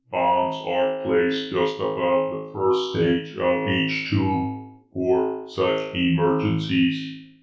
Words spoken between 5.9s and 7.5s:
emergencies.